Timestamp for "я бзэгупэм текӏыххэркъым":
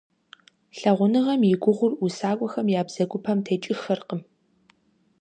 2.79-4.21